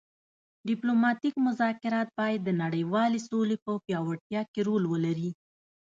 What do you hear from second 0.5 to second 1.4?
ډیپلوماتیک